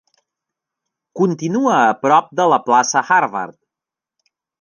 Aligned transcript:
Continua 1.19 1.75
a 1.81 1.91
prop 2.05 2.31
de 2.39 2.47
la 2.53 2.59
plaça 2.71 3.05
Harvard. 3.17 3.59